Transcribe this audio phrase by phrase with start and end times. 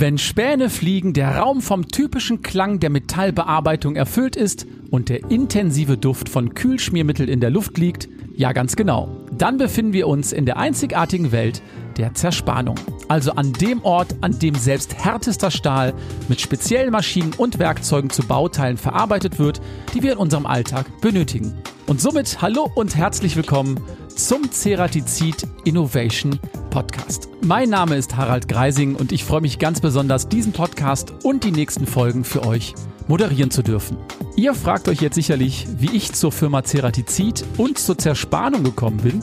[0.00, 5.98] Wenn Späne fliegen, der Raum vom typischen Klang der Metallbearbeitung erfüllt ist und der intensive
[5.98, 10.46] Duft von Kühlschmiermittel in der Luft liegt, ja ganz genau, dann befinden wir uns in
[10.46, 11.60] der einzigartigen Welt
[11.98, 12.76] der Zerspannung.
[13.08, 15.92] Also an dem Ort, an dem selbst härtester Stahl
[16.28, 19.60] mit speziellen Maschinen und Werkzeugen zu Bauteilen verarbeitet wird,
[19.92, 21.52] die wir in unserem Alltag benötigen.
[21.90, 23.80] Und somit hallo und herzlich willkommen
[24.14, 26.38] zum Ceratizid Innovation
[26.70, 27.28] Podcast.
[27.40, 31.50] Mein Name ist Harald Greising und ich freue mich ganz besonders, diesen Podcast und die
[31.50, 32.76] nächsten Folgen für euch
[33.08, 33.96] moderieren zu dürfen.
[34.36, 39.20] Ihr fragt euch jetzt sicherlich, wie ich zur Firma Ceratizid und zur Zerspannung gekommen bin.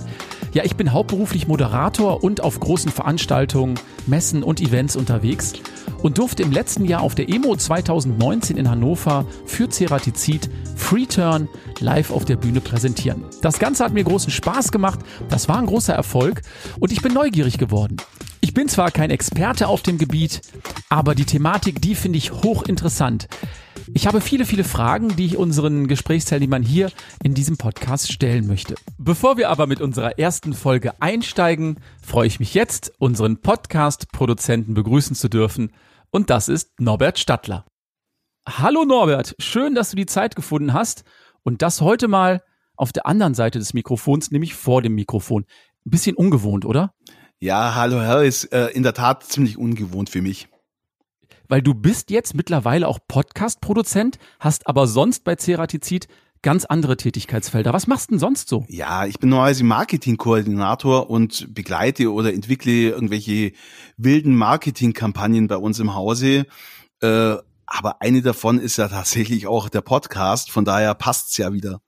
[0.54, 5.54] Ja, ich bin hauptberuflich Moderator und auf großen Veranstaltungen, Messen und Events unterwegs
[6.02, 12.12] und durfte im letzten Jahr auf der EMO 2019 in Hannover für Ceratizid Freeturn live
[12.12, 13.26] auf der Bühne präsentieren.
[13.42, 16.42] Das Ganze hat mir großen Spaß gemacht, das war ein großer Erfolg
[16.80, 17.98] und ich bin neugierig geworden.
[18.40, 20.42] Ich bin zwar kein Experte auf dem Gebiet,
[20.90, 23.28] aber die Thematik, die finde ich hochinteressant.
[23.94, 26.92] Ich habe viele, viele Fragen, die ich unseren Gesprächsteilnehmern hier
[27.24, 28.76] in diesem Podcast stellen möchte.
[28.98, 35.16] Bevor wir aber mit unserer ersten Folge einsteigen, freue ich mich jetzt, unseren Podcast-Produzenten begrüßen
[35.16, 35.72] zu dürfen.
[36.12, 37.66] Und das ist Norbert Stattler.
[38.48, 41.04] Hallo Norbert, schön, dass du die Zeit gefunden hast
[41.44, 42.44] und das heute mal
[42.76, 45.46] auf der anderen Seite des Mikrofons, nämlich vor dem Mikrofon.
[45.86, 46.94] Ein bisschen ungewohnt, oder?
[47.40, 50.50] Ja, hallo Herr, ist äh, in der Tat ziemlich ungewohnt für mich
[51.48, 56.08] weil du bist jetzt mittlerweile auch Podcast-Produzent, hast aber sonst bei Ceratizid
[56.42, 57.74] ganz andere Tätigkeitsfelder.
[57.74, 58.66] Was machst du denn sonst so?
[58.70, 63.54] Ja, ich bin normalerweise Marketingkoordinator und begleite oder entwickle irgendwelche
[63.98, 66.46] wilden Marketingkampagnen bei uns im Hause.
[67.02, 71.82] Äh, aber eine davon ist ja tatsächlich auch der Podcast, von daher passt's ja wieder.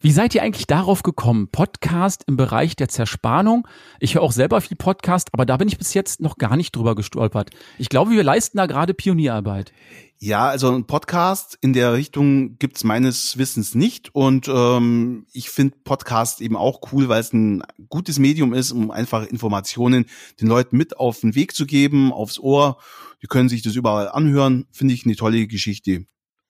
[0.00, 1.48] Wie seid ihr eigentlich darauf gekommen?
[1.48, 3.66] Podcast im Bereich der Zerspannung.
[4.00, 6.74] Ich höre auch selber viel Podcast, aber da bin ich bis jetzt noch gar nicht
[6.74, 7.50] drüber gestolpert.
[7.78, 9.72] Ich glaube, wir leisten da gerade Pionierarbeit.
[10.18, 14.14] Ja, also ein Podcast in der Richtung gibt's meines Wissens nicht.
[14.14, 18.90] Und ähm, ich finde Podcast eben auch cool, weil es ein gutes Medium ist, um
[18.90, 20.06] einfach Informationen
[20.40, 22.78] den Leuten mit auf den Weg zu geben, aufs Ohr.
[23.22, 24.66] Die können sich das überall anhören.
[24.72, 26.06] Finde ich eine tolle Geschichte.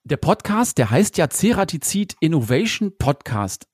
[0.06, 3.66] Der Podcast, der heißt ja Ceratizid Innovation Podcast.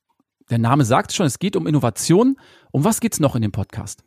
[0.49, 2.37] Der Name sagt schon, es geht um Innovation.
[2.71, 4.05] Um was geht's noch in dem Podcast?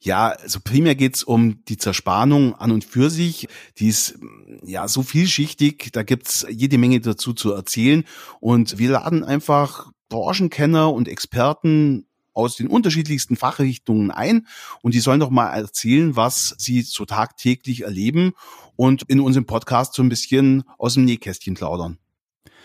[0.00, 3.46] Ja, also primär geht's um die Zerspannung an und für sich.
[3.76, 4.18] Die ist
[4.62, 8.04] ja so vielschichtig, da gibt's jede Menge dazu zu erzählen.
[8.40, 12.06] Und wir laden einfach Branchenkenner und Experten
[12.40, 14.46] aus den unterschiedlichsten Fachrichtungen ein
[14.82, 18.32] und die sollen doch mal erzählen, was sie so tagtäglich erleben
[18.76, 21.98] und in unserem Podcast so ein bisschen aus dem Nähkästchen plaudern.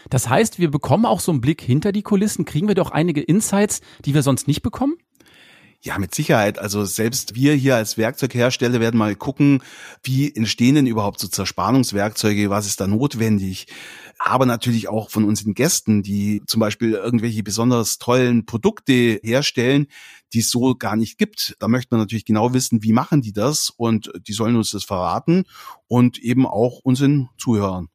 [0.10, 3.22] Das heißt, wir bekommen auch so einen Blick hinter die Kulissen, kriegen wir doch einige
[3.22, 4.98] Insights, die wir sonst nicht bekommen?
[5.86, 6.58] Ja, mit Sicherheit.
[6.58, 9.62] Also selbst wir hier als Werkzeughersteller werden mal gucken,
[10.02, 13.68] wie entstehen denn überhaupt so Zerspannungswerkzeuge, was ist da notwendig?
[14.18, 19.88] Aber natürlich auch von unseren Gästen, die zum Beispiel irgendwelche besonders tollen Produkte herstellen,
[20.34, 21.56] die es so gar nicht gibt.
[21.60, 24.84] Da möchte man natürlich genau wissen, wie machen die das und die sollen uns das
[24.84, 25.44] verraten
[25.88, 27.90] und eben auch unseren Zuhörern.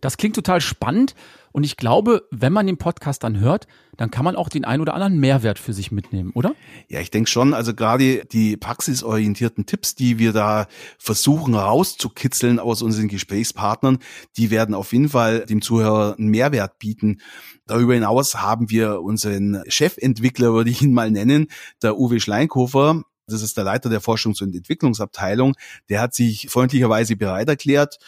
[0.00, 1.14] Das klingt total spannend
[1.52, 4.80] und ich glaube, wenn man den Podcast dann hört, dann kann man auch den ein
[4.80, 6.54] oder anderen Mehrwert für sich mitnehmen, oder?
[6.88, 7.52] Ja, ich denke schon.
[7.52, 10.66] Also gerade die praxisorientierten Tipps, die wir da
[10.98, 13.98] versuchen rauszukitzeln aus unseren Gesprächspartnern,
[14.36, 17.20] die werden auf jeden Fall dem Zuhörer einen Mehrwert bieten.
[17.66, 21.48] Darüber hinaus haben wir unseren Chefentwickler, würde ich ihn mal nennen,
[21.82, 25.54] der Uwe Schleinkofer, das ist der Leiter der Forschungs- und Entwicklungsabteilung.
[25.88, 27.98] Der hat sich freundlicherweise bereit erklärt,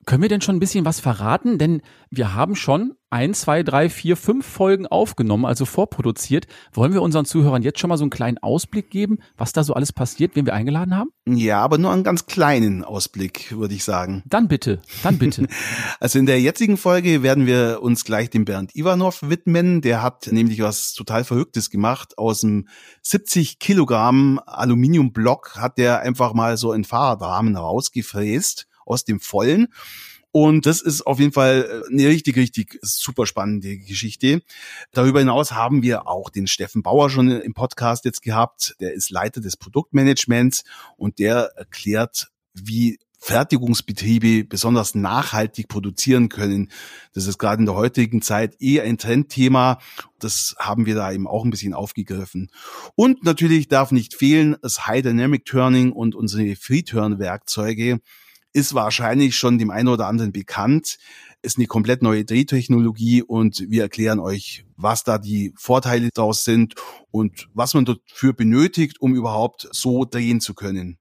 [0.06, 1.58] Können wir denn schon ein bisschen was verraten?
[1.58, 6.48] Denn wir haben schon ein, zwei, drei, vier, fünf Folgen aufgenommen, also vorproduziert.
[6.72, 9.76] Wollen wir unseren Zuhörern jetzt schon mal so einen kleinen Ausblick geben, was da so
[9.76, 11.12] alles passiert, wen wir eingeladen haben?
[11.28, 14.24] Ja, aber nur einen ganz kleinen Ausblick, würde ich sagen.
[14.26, 15.48] Dann bitte, dann bitte.
[16.00, 19.82] also in der jetzigen Folge werden wir uns gleich dem Bernd Ivanov widmen.
[19.82, 22.18] Der hat nämlich was total Verrücktes gemacht.
[22.18, 22.68] Aus dem
[23.04, 29.68] 70 Kilogramm Aluminiumblock hat der einfach mal so einen Fahrradrahmen rausgefräst aus dem Vollen.
[30.36, 34.42] Und das ist auf jeden Fall äh, eine richtig, richtig super spannende Geschichte.
[34.92, 38.76] Darüber hinaus haben wir auch den Steffen Bauer schon im Podcast jetzt gehabt.
[38.80, 40.64] Der ist Leiter des Produktmanagements
[40.98, 46.72] und der erklärt, wie Fertigungsbetriebe besonders nachhaltig produzieren können.
[47.14, 49.80] Das ist gerade in der heutigen Zeit eh ein Trendthema.
[50.18, 52.50] Das haben wir da eben auch ein bisschen aufgegriffen.
[52.96, 58.02] Und natürlich darf nicht fehlen das High Dynamic Turning und unsere Free Turn Werkzeuge
[58.54, 60.98] ist wahrscheinlich schon dem einen oder anderen bekannt.
[61.42, 66.76] Ist eine komplett neue Drehtechnologie und wir erklären euch, was da die Vorteile daraus sind
[67.12, 70.98] und was man dafür benötigt, um überhaupt so drehen zu können.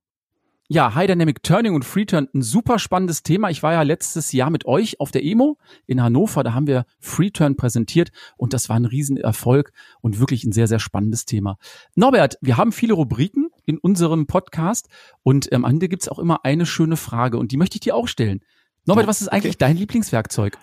[0.69, 3.50] Ja, High Dynamic Turning und Free Turn, ein super spannendes Thema.
[3.50, 6.87] Ich war ja letztes Jahr mit euch auf der EMO in Hannover, da haben wir
[6.99, 11.58] Free Turn präsentiert und das war ein Riesenerfolg und wirklich ein sehr, sehr spannendes Thema.
[11.94, 14.88] Norbert, wir haben viele Rubriken in unserem Podcast
[15.23, 18.09] und am Ende gibt's auch immer eine schöne Frage und die möchte ich dir auch
[18.09, 18.41] stellen.
[18.85, 19.67] Norbert, was ist eigentlich okay.
[19.67, 20.59] dein Lieblingswerkzeug?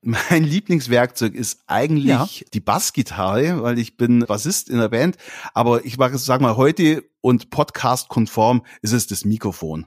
[0.00, 2.46] Mein Lieblingswerkzeug ist eigentlich ja.
[2.54, 5.16] die Bassgitarre, weil ich bin Bassist in der Band.
[5.54, 9.86] Aber ich sag mal heute und Podcast-konform ist es das Mikrofon.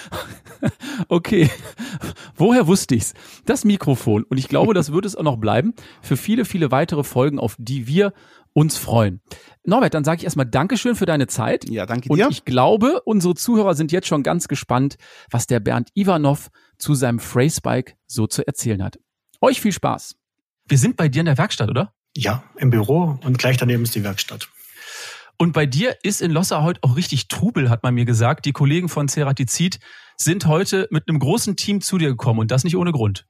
[1.08, 1.48] Okay,
[2.34, 3.14] woher wusste ich's?
[3.44, 4.24] Das Mikrofon.
[4.24, 7.54] Und ich glaube, das wird es auch noch bleiben für viele, viele weitere Folgen, auf
[7.58, 8.12] die wir
[8.52, 9.20] uns freuen.
[9.64, 11.68] Norbert, dann sage ich erstmal Dankeschön für deine Zeit.
[11.68, 12.26] Ja, danke dir.
[12.26, 14.96] Und ich glaube, unsere Zuhörer sind jetzt schon ganz gespannt,
[15.30, 16.48] was der Bernd Ivanov
[16.78, 18.98] zu seinem Phrasebike so zu erzählen hat.
[19.40, 20.16] Euch viel Spaß.
[20.66, 21.92] Wir sind bei dir in der Werkstatt, oder?
[22.16, 24.48] Ja, im Büro und gleich daneben ist die Werkstatt.
[25.40, 28.44] Und bei dir ist in Losser heute auch richtig Trubel, hat man mir gesagt.
[28.44, 29.78] Die Kollegen von Ceratizid
[30.16, 33.24] sind heute mit einem großen Team zu dir gekommen und das nicht ohne Grund.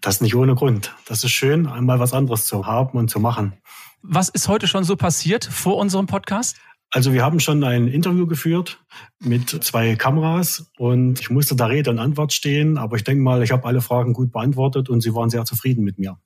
[0.00, 0.94] Das nicht ohne Grund.
[1.04, 3.60] Das ist schön, einmal was anderes zu haben und zu machen.
[4.02, 6.56] Was ist heute schon so passiert vor unserem Podcast?
[6.92, 8.82] Also wir haben schon ein Interview geführt
[9.20, 13.42] mit zwei Kameras und ich musste da Rede und Antwort stehen, aber ich denke mal,
[13.42, 16.16] ich habe alle Fragen gut beantwortet und sie waren sehr zufrieden mit mir.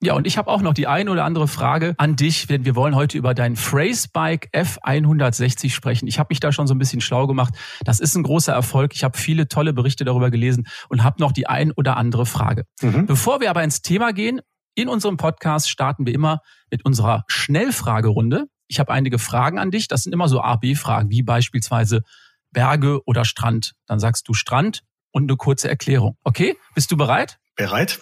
[0.00, 2.76] Ja, und ich habe auch noch die ein oder andere Frage an dich, denn wir
[2.76, 6.06] wollen heute über dein Phrasebike F160 sprechen.
[6.06, 7.54] Ich habe mich da schon so ein bisschen schlau gemacht.
[7.84, 8.94] Das ist ein großer Erfolg.
[8.94, 12.64] Ich habe viele tolle Berichte darüber gelesen und habe noch die ein oder andere Frage.
[12.82, 13.06] Mhm.
[13.06, 14.40] Bevor wir aber ins Thema gehen,
[14.74, 16.40] in unserem Podcast starten wir immer
[16.70, 18.46] mit unserer Schnellfragerunde.
[18.66, 19.88] Ich habe einige Fragen an dich.
[19.88, 22.02] Das sind immer so A-B-Fragen, wie beispielsweise
[22.50, 23.74] Berge oder Strand.
[23.86, 24.82] Dann sagst du Strand
[25.12, 26.16] und eine kurze Erklärung.
[26.24, 27.38] Okay, bist du bereit?
[27.56, 28.00] Bereit.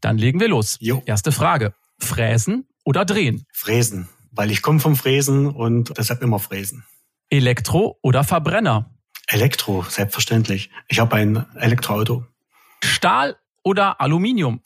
[0.00, 0.76] Dann legen wir los.
[0.80, 1.02] Jo.
[1.06, 1.74] Erste Frage.
[1.98, 3.46] Fräsen oder drehen?
[3.52, 6.84] Fräsen, weil ich komme vom Fräsen und deshalb immer fräsen.
[7.30, 8.90] Elektro oder Verbrenner?
[9.26, 10.70] Elektro, selbstverständlich.
[10.88, 12.26] Ich habe ein Elektroauto.
[12.82, 14.60] Stahl oder Aluminium?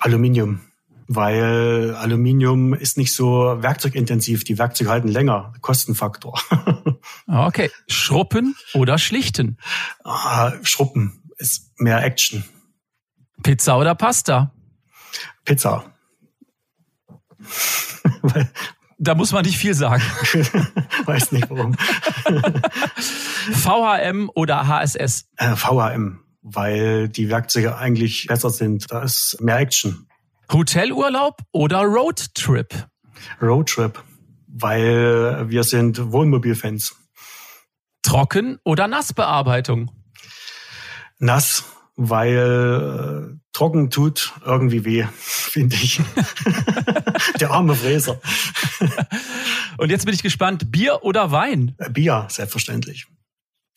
[0.00, 0.60] Aluminium,
[1.06, 4.44] weil Aluminium ist nicht so werkzeugintensiv.
[4.44, 5.52] Die Werkzeuge halten länger.
[5.60, 6.38] Kostenfaktor.
[7.26, 7.70] okay.
[7.88, 9.58] Schruppen oder schlichten?
[10.04, 12.44] Ah, Schruppen ist mehr Action.
[13.42, 14.52] Pizza oder Pasta?
[15.44, 15.84] Pizza.
[18.98, 20.02] da muss man nicht viel sagen.
[21.04, 21.74] Weiß nicht warum.
[23.52, 25.28] VHM oder HSS?
[25.36, 26.20] Äh, VHM
[26.54, 28.86] weil die Werkzeuge eigentlich besser sind.
[28.90, 30.06] Da ist mehr Action.
[30.52, 32.86] Hotelurlaub oder Roadtrip?
[33.42, 34.02] Roadtrip,
[34.46, 36.96] weil wir sind Wohnmobilfans.
[38.02, 39.90] Trocken- oder Nassbearbeitung?
[41.18, 41.64] Nass,
[41.96, 46.00] weil äh, trocken tut irgendwie weh, finde ich.
[47.40, 48.20] Der arme Fräser.
[49.78, 51.76] Und jetzt bin ich gespannt, Bier oder Wein?
[51.90, 53.06] Bier, selbstverständlich.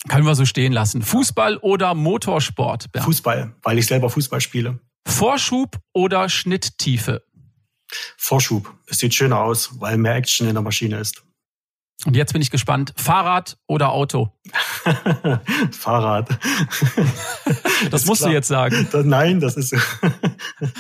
[0.07, 1.01] Können wir so stehen lassen.
[1.01, 2.92] Fußball oder Motorsport?
[2.92, 3.06] Bernd?
[3.06, 4.80] Fußball, weil ich selber Fußball spiele.
[5.07, 7.24] Vorschub oder Schnitttiefe?
[8.18, 8.74] Vorschub.
[8.88, 11.23] Es sieht schöner aus, weil mehr Action in der Maschine ist.
[12.06, 12.94] Und jetzt bin ich gespannt.
[12.97, 14.33] Fahrrad oder Auto?
[15.71, 16.30] Fahrrad.
[17.92, 18.31] das musst klar.
[18.31, 18.87] du jetzt sagen.
[19.04, 19.75] Nein, das ist.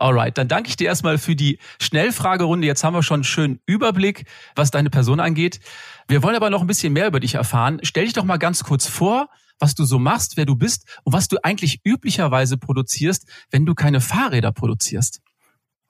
[0.00, 2.66] Alright, dann danke ich dir erstmal für die Schnellfragerunde.
[2.66, 4.24] Jetzt haben wir schon einen schönen Überblick,
[4.56, 5.60] was deine Person angeht.
[6.08, 7.80] Wir wollen aber noch ein bisschen mehr über dich erfahren.
[7.82, 9.28] Stell dich doch mal ganz kurz vor,
[9.58, 13.74] was du so machst, wer du bist und was du eigentlich üblicherweise produzierst, wenn du
[13.74, 15.20] keine Fahrräder produzierst.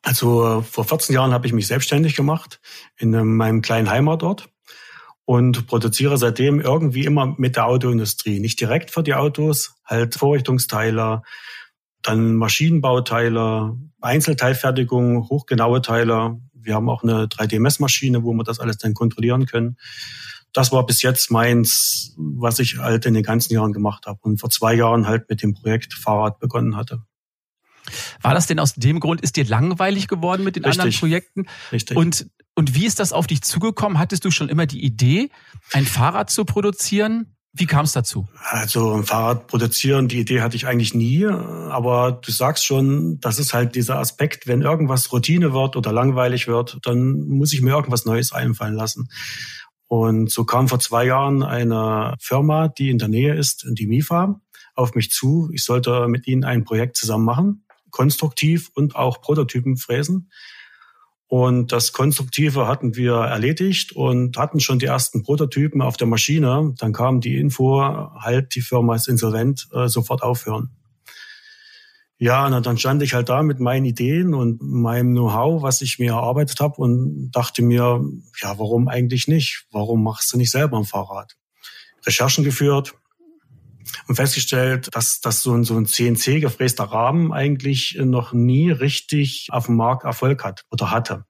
[0.03, 2.61] Also vor 14 Jahren habe ich mich selbstständig gemacht
[2.97, 4.49] in meinem kleinen Heimatort
[5.25, 8.41] und produziere seitdem irgendwie immer mit der Autoindustrie.
[8.41, 11.23] Nicht direkt für die Autos, halt Vorrichtungsteile,
[12.03, 16.41] dann Maschinenbauteile, Einzelteilfertigung, hochgenaue Teile.
[16.55, 19.77] Wir haben auch eine 3D-Messmaschine, wo wir das alles dann kontrollieren können.
[20.53, 24.39] Das war bis jetzt meins, was ich halt in den ganzen Jahren gemacht habe und
[24.39, 27.03] vor zwei Jahren halt mit dem Projekt Fahrrad begonnen hatte.
[28.21, 30.81] War das denn aus dem Grund, ist dir langweilig geworden mit den Richtig.
[30.81, 31.47] anderen Projekten?
[31.73, 31.97] Richtig.
[31.97, 33.99] Und, und wie ist das auf dich zugekommen?
[33.99, 35.31] Hattest du schon immer die Idee,
[35.73, 37.37] ein Fahrrad zu produzieren?
[37.53, 38.29] Wie kam es dazu?
[38.49, 41.27] Also ein Fahrrad produzieren, die Idee hatte ich eigentlich nie.
[41.27, 46.47] Aber du sagst schon, das ist halt dieser Aspekt, wenn irgendwas Routine wird oder langweilig
[46.47, 49.09] wird, dann muss ich mir irgendwas Neues einfallen lassen.
[49.89, 54.41] Und so kam vor zwei Jahren eine Firma, die in der Nähe ist, die MIFA,
[54.77, 55.51] auf mich zu.
[55.53, 60.31] Ich sollte mit ihnen ein Projekt zusammen machen, konstruktiv und auch Prototypen fräsen.
[61.31, 66.75] Und das Konstruktive hatten wir erledigt und hatten schon die ersten Prototypen auf der Maschine.
[66.79, 70.71] Dann kam die Info, halt, die Firma ist insolvent, äh, sofort aufhören.
[72.19, 76.01] Ja, und dann stand ich halt da mit meinen Ideen und meinem Know-how, was ich
[76.01, 78.05] mir erarbeitet habe und dachte mir,
[78.43, 79.67] ja, warum eigentlich nicht?
[79.71, 81.37] Warum machst du nicht selber ein Fahrrad?
[82.05, 82.95] Recherchen geführt
[84.09, 89.49] und festgestellt, dass, dass so ein, so ein CNC gefräster Rahmen eigentlich noch nie richtig
[89.51, 91.25] auf dem Markt Erfolg hat oder hatte.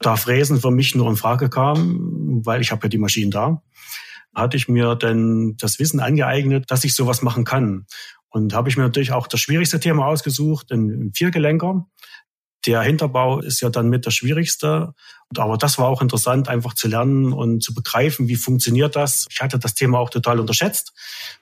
[0.00, 3.62] Da Fräsen für mich nur in Frage kam, weil ich habe ja die Maschinen da,
[4.34, 7.86] hatte ich mir denn das Wissen angeeignet, dass ich sowas machen kann.
[8.28, 11.86] Und habe ich mir natürlich auch das schwierigste Thema ausgesucht, ein Viergelenker.
[12.66, 14.94] Der Hinterbau ist ja dann mit das Schwierigste.
[15.36, 19.26] Aber das war auch interessant, einfach zu lernen und zu begreifen, wie funktioniert das.
[19.30, 20.92] Ich hatte das Thema auch total unterschätzt,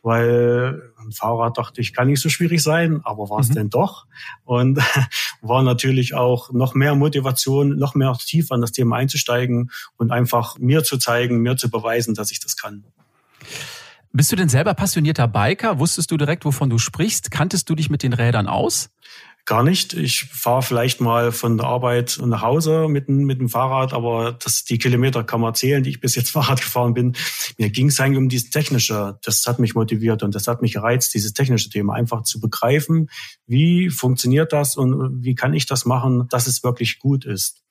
[0.02, 3.54] weil ein Fahrrad dachte ich, kann nicht so schwierig sein, aber war es mhm.
[3.54, 4.06] denn doch?
[4.44, 4.78] Und
[5.42, 10.58] war natürlich auch noch mehr Motivation, noch mehr tief an das Thema einzusteigen und einfach
[10.58, 12.84] mir zu zeigen, mir zu beweisen, dass ich das kann.
[14.16, 15.80] Bist du denn selber passionierter Biker?
[15.80, 17.32] Wusstest du direkt, wovon du sprichst?
[17.32, 18.90] Kanntest du dich mit den Rädern aus?
[19.46, 19.92] Gar nicht.
[19.92, 24.64] Ich fahre vielleicht mal von der Arbeit nach Hause mit, mit dem Fahrrad, aber das,
[24.64, 27.14] die Kilometer kann man zählen, die ich bis jetzt Fahrrad gefahren bin.
[27.58, 29.18] Mir ging es eigentlich um dieses Technische.
[29.22, 33.10] Das hat mich motiviert und das hat mich gereizt, dieses technische Thema einfach zu begreifen.
[33.46, 37.64] Wie funktioniert das und wie kann ich das machen, dass es wirklich gut ist?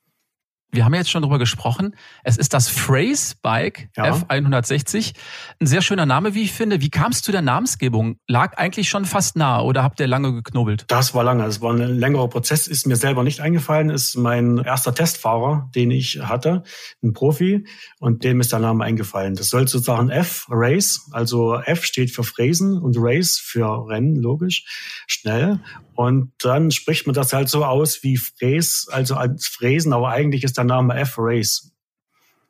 [0.74, 1.96] Wir haben jetzt schon drüber gesprochen.
[2.24, 4.06] Es ist das Phrase Bike ja.
[4.06, 5.14] F160.
[5.60, 6.82] Ein sehr schöner Name, wie ich finde.
[6.82, 8.18] Wie kam es zu der Namensgebung?
[8.28, 10.86] Lag eigentlich schon fast nah oder habt ihr lange geknobelt?
[10.88, 11.46] Das war lange.
[11.46, 12.68] Es war ein längerer Prozess.
[12.68, 13.90] Ist mir selber nicht eingefallen.
[13.90, 16.64] Ist mein erster Testfahrer, den ich hatte,
[17.04, 17.66] ein Profi,
[18.00, 19.36] und dem ist der Name eingefallen.
[19.36, 24.66] Das soll sozusagen F Race, also F steht für Fräsen und Race für Rennen, logisch,
[25.08, 25.60] schnell.
[25.96, 30.44] Und dann spricht man das halt so aus wie Fräs, also als Fräsen, aber eigentlich
[30.44, 31.72] ist der Name F-Race.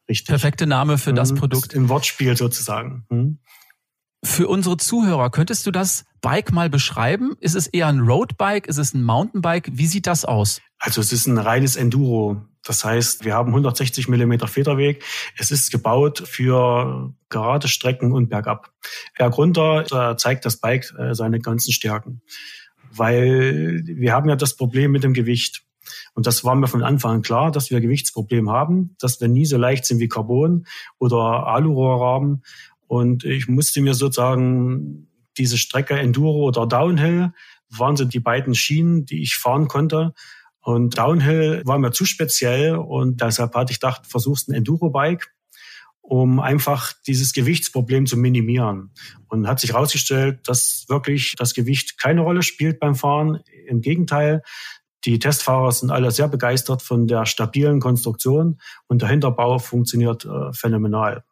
[0.10, 0.28] Richtig.
[0.28, 1.38] Perfekte Name für das mhm.
[1.38, 1.74] Produkt.
[1.74, 3.06] Im Wortspiel sozusagen.
[3.10, 3.40] Mhm.
[4.24, 7.36] Für unsere Zuhörer, könntest du das Bike mal beschreiben?
[7.42, 8.68] Ist es eher ein Roadbike?
[8.68, 9.70] Ist es ein Mountainbike?
[9.74, 10.62] Wie sieht das aus?
[10.80, 12.42] Also es ist ein reines Enduro.
[12.66, 15.04] Das heißt, wir haben 160 Millimeter Federweg.
[15.38, 18.72] Es ist gebaut für gerade Strecken und bergab.
[19.18, 22.22] Berg runter zeigt das Bike äh, seine ganzen Stärken
[22.96, 25.64] weil wir haben ja das Problem mit dem Gewicht.
[26.14, 29.28] Und das war mir von Anfang an klar, dass wir ein Gewichtsproblem haben, dass wir
[29.28, 30.66] nie so leicht sind wie Carbon
[31.00, 32.44] oder Alurohrrahmen.
[32.88, 35.08] Und ich musste mir sozusagen
[35.38, 37.34] diese Strecke Enduro oder Downhill
[37.70, 40.14] waren so die beiden Schienen, die ich fahren konnte.
[40.62, 45.34] Und Downhill war mir zu speziell und deshalb hatte ich gedacht, versuchst ein Enduro-Bike
[46.04, 48.92] um einfach dieses Gewichtsproblem zu minimieren.
[49.30, 53.40] Und hat sich herausgestellt, dass wirklich das Gewicht keine Rolle spielt beim Fahren.
[53.68, 54.44] Im Gegenteil,
[55.06, 60.52] die Testfahrer sind alle sehr begeistert von der stabilen Konstruktion und der Hinterbau funktioniert äh,
[60.52, 61.24] phänomenal.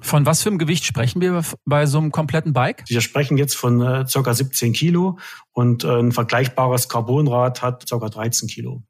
[0.00, 2.84] Von was für einem Gewicht sprechen wir bei so einem kompletten Bike?
[2.86, 4.32] Wir sprechen jetzt von äh, ca.
[4.32, 5.18] 17 Kilo
[5.52, 8.08] und äh, ein vergleichbares Carbonrad hat ca.
[8.08, 8.84] 13 Kilo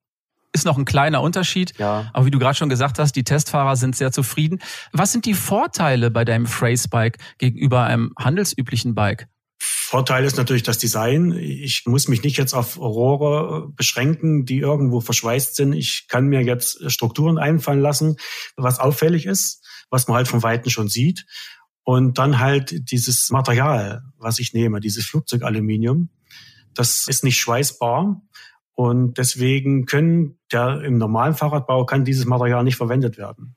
[0.52, 1.78] ist noch ein kleiner Unterschied.
[1.78, 2.10] Ja.
[2.12, 4.60] Aber wie du gerade schon gesagt hast, die Testfahrer sind sehr zufrieden.
[4.92, 9.28] Was sind die Vorteile bei deinem Phrase Bike gegenüber einem handelsüblichen Bike?
[9.60, 11.32] Vorteil ist natürlich das Design.
[11.32, 15.72] Ich muss mich nicht jetzt auf Rohre beschränken, die irgendwo verschweißt sind.
[15.72, 18.16] Ich kann mir jetzt Strukturen einfallen lassen,
[18.56, 21.26] was auffällig ist, was man halt von Weitem schon sieht.
[21.82, 26.10] Und dann halt dieses Material, was ich nehme, dieses Flugzeugaluminium.
[26.74, 28.20] Das ist nicht schweißbar.
[28.78, 33.56] Und deswegen können der im normalen Fahrradbau kann dieses Material nicht verwendet werden.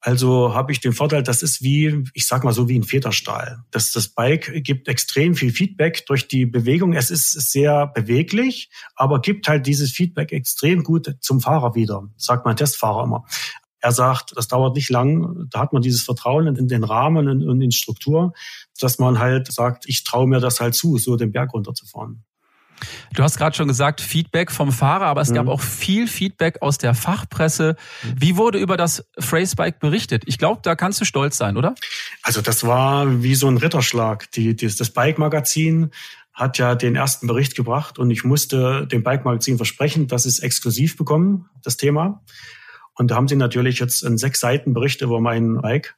[0.00, 3.62] Also habe ich den Vorteil, das ist wie, ich sag mal so wie ein Federstahl.
[3.70, 6.92] Das, das Bike gibt extrem viel Feedback durch die Bewegung.
[6.92, 12.44] Es ist sehr beweglich, aber gibt halt dieses Feedback extrem gut zum Fahrer wieder, sagt
[12.44, 13.24] mein Testfahrer immer.
[13.80, 17.62] Er sagt, das dauert nicht lang, da hat man dieses Vertrauen in den Rahmen und
[17.62, 18.34] in die Struktur,
[18.78, 22.24] dass man halt sagt, ich traue mir das halt zu, so den Berg runterzufahren.
[23.14, 25.34] Du hast gerade schon gesagt, Feedback vom Fahrer, aber es mhm.
[25.34, 27.76] gab auch viel Feedback aus der Fachpresse.
[28.16, 30.22] Wie wurde über das Phrasebike berichtet?
[30.26, 31.74] Ich glaube, da kannst du stolz sein, oder?
[32.22, 34.30] Also das war wie so ein Ritterschlag.
[34.32, 35.90] Die, die, das Bike-Magazin
[36.32, 40.96] hat ja den ersten Bericht gebracht und ich musste dem Bike-Magazin versprechen, dass es exklusiv
[40.96, 42.22] bekommen, das Thema.
[42.94, 45.96] Und da haben sie natürlich jetzt einen sechs Seiten Bericht über mein Bike.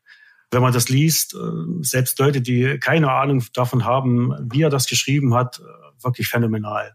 [0.55, 1.39] Wenn man das liest, äh,
[1.83, 5.61] selbst Leute, die keine Ahnung davon haben, wie er das geschrieben hat,
[6.03, 6.95] wirklich phänomenal.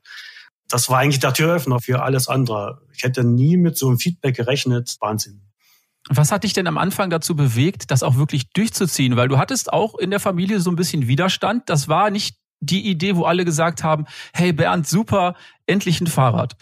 [0.70, 2.82] Das war eigentlich der Türöffner für alles andere.
[2.94, 4.96] Ich hätte nie mit so einem Feedback gerechnet.
[5.00, 5.42] Wahnsinn.
[6.08, 9.16] Was hat dich denn am Anfang dazu bewegt, das auch wirklich durchzuziehen?
[9.16, 11.70] Weil du hattest auch in der Familie so ein bisschen Widerstand.
[11.70, 15.36] Das war nicht die Idee, wo alle gesagt haben, hey Bernd, super,
[15.66, 16.56] endlich ein Fahrrad.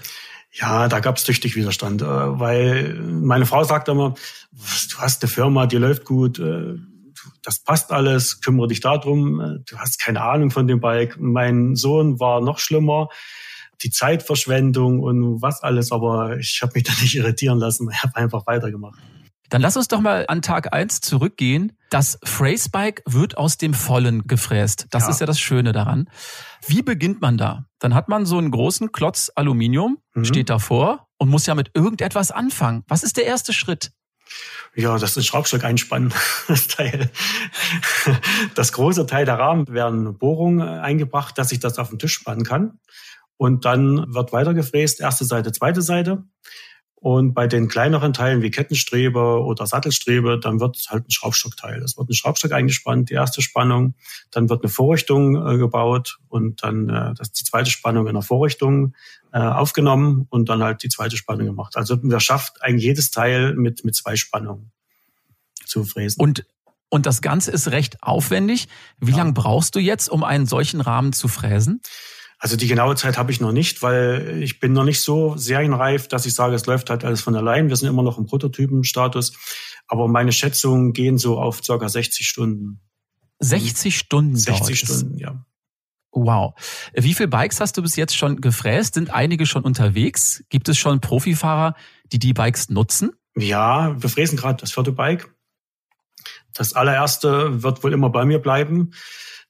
[0.51, 4.15] Ja, da gab es tüchtig Widerstand, äh, weil meine Frau sagt immer,
[4.51, 6.75] du hast eine Firma, die läuft gut, äh,
[7.43, 11.17] das passt alles, kümmere dich darum, äh, du hast keine Ahnung von dem Bike.
[11.19, 13.09] Mein Sohn war noch schlimmer,
[13.81, 18.15] die Zeitverschwendung und was alles, aber ich habe mich da nicht irritieren lassen, ich habe
[18.15, 18.99] einfach weitergemacht.
[19.49, 21.77] Dann lass uns doch mal an Tag eins zurückgehen.
[21.89, 24.87] Das Phrase-Bike wird aus dem Vollen gefräst.
[24.89, 25.09] Das ja.
[25.09, 26.09] ist ja das Schöne daran.
[26.65, 27.65] Wie beginnt man da?
[27.79, 30.25] Dann hat man so einen großen Klotz Aluminium, mhm.
[30.25, 32.83] steht davor und muss ja mit irgendetwas anfangen.
[32.87, 33.91] Was ist der erste Schritt?
[34.75, 36.13] Ja, das ist Schraubstock einspannen,
[36.47, 37.09] das Teil.
[38.53, 42.43] Das große Teil der Rahmen werden Bohrungen eingebracht, dass ich das auf den Tisch spannen
[42.43, 42.79] kann.
[43.37, 46.23] Und dann wird weiter gefräst, erste Seite, zweite Seite.
[46.99, 51.81] Und bei den kleineren Teilen wie Kettenstrebe oder Sattelstrebe, dann wird halt ein Schraubstockteil.
[51.83, 53.93] Es wird ein Schraubstock eingespannt, die erste Spannung,
[54.31, 58.23] dann wird eine Vorrichtung äh, gebaut und dann äh, das die zweite Spannung in der
[58.23, 58.95] Vorrichtung
[59.31, 61.77] äh, aufgenommen und dann halt die zweite Spannung gemacht.
[61.77, 64.71] Also man schafft eigentlich jedes Teil mit mit zwei Spannungen
[65.65, 66.19] zu fräsen.
[66.19, 66.45] Und
[66.89, 68.69] und das Ganze ist recht aufwendig.
[68.99, 69.17] Wie ja.
[69.17, 71.81] lange brauchst du jetzt, um einen solchen Rahmen zu fräsen?
[72.39, 76.07] Also die genaue Zeit habe ich noch nicht, weil ich bin noch nicht so serienreif,
[76.07, 77.69] dass ich sage, es läuft halt alles von allein.
[77.69, 79.33] Wir sind immer noch im Prototypenstatus.
[79.87, 82.81] Aber meine Schätzungen gehen so auf circa 60 Stunden.
[83.39, 85.45] 60 Stunden 60 Stunden, ja.
[86.11, 86.55] Wow.
[86.93, 88.95] Wie viele Bikes hast du bis jetzt schon gefräst?
[88.95, 90.43] Sind einige schon unterwegs?
[90.49, 91.75] Gibt es schon Profifahrer,
[92.11, 93.11] die die Bikes nutzen?
[93.35, 95.31] Ja, wir fräsen gerade das vierte Bike.
[96.53, 98.91] Das allererste wird wohl immer bei mir bleiben.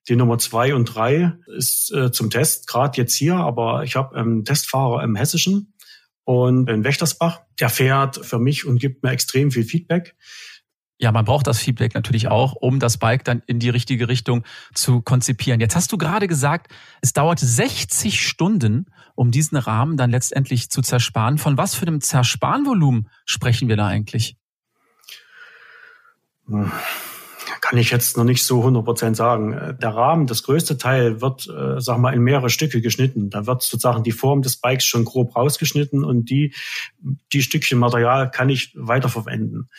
[0.08, 4.16] Die Nummer zwei und drei ist äh, zum Test, gerade jetzt hier, aber ich habe
[4.16, 5.74] einen Testfahrer im Hessischen
[6.24, 10.16] und in Wächtersbach, der fährt für mich und gibt mir extrem viel Feedback.
[11.00, 14.44] Ja, man braucht das Feedback natürlich auch, um das Bike dann in die richtige Richtung
[14.74, 15.60] zu konzipieren.
[15.60, 16.72] Jetzt hast du gerade gesagt,
[17.02, 21.38] es dauert 60 Stunden, um diesen Rahmen dann letztendlich zu zersparen.
[21.38, 24.38] Von was für einem Zersparenvolumen sprechen wir da eigentlich?
[26.48, 26.72] Hm
[27.68, 29.78] kann ich jetzt noch nicht so 100 Prozent sagen.
[29.82, 33.30] Der Rahmen, das größte Teil wird, äh, sag mal, in mehrere Stücke geschnitten.
[33.30, 36.56] Da wird sozusagen die Form des Bikes schon grob rausgeschnitten und die,
[37.34, 39.70] die Stückchen Material kann ich weiterverwenden.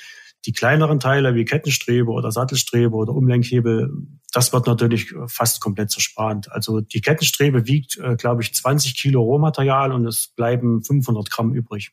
[0.44, 3.90] Die kleineren Teile wie Kettenstrebe oder Sattelstrebe oder Umlenkhebel,
[4.32, 6.52] das wird natürlich fast komplett zerspart.
[6.52, 11.54] Also die Kettenstrebe wiegt, äh, glaube ich, 20 Kilo Rohmaterial und es bleiben 500 Gramm
[11.54, 11.92] übrig.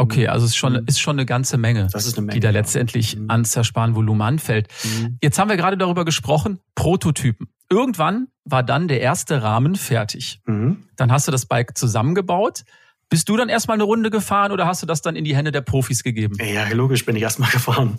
[0.00, 0.84] Okay, also es ist schon, mhm.
[0.86, 3.20] ist schon eine ganze Menge, eine Menge die da letztendlich ja.
[3.20, 3.30] Mhm.
[3.30, 4.68] an Zersparenvolumen anfällt.
[4.82, 5.18] Mhm.
[5.22, 7.48] Jetzt haben wir gerade darüber gesprochen, Prototypen.
[7.68, 10.40] Irgendwann war dann der erste Rahmen fertig.
[10.46, 10.84] Mhm.
[10.96, 12.64] Dann hast du das Bike zusammengebaut.
[13.10, 15.50] Bist du dann erstmal eine Runde gefahren oder hast du das dann in die Hände
[15.50, 16.36] der Profis gegeben?
[16.38, 17.98] Ja, logisch bin ich erstmal gefahren.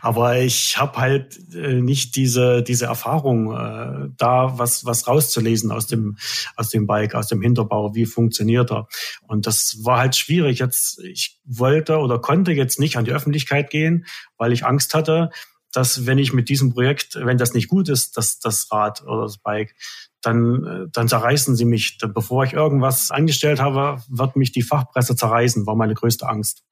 [0.00, 5.86] Aber ich habe halt äh, nicht diese, diese Erfahrung, äh, da was, was rauszulesen aus
[5.86, 6.18] dem,
[6.56, 8.88] aus dem Bike, aus dem Hinterbau, wie funktioniert er.
[9.22, 10.58] Und das war halt schwierig.
[10.58, 14.04] Jetzt, ich wollte oder konnte jetzt nicht an die Öffentlichkeit gehen,
[14.36, 15.30] weil ich Angst hatte,
[15.70, 19.22] dass wenn ich mit diesem Projekt, wenn das nicht gut ist, das, das Rad oder
[19.22, 19.76] das Bike,
[20.24, 21.98] dann, äh, dann zerreißen sie mich.
[22.14, 26.62] Bevor ich irgendwas angestellt habe, wird mich die Fachpresse zerreißen, war meine größte Angst.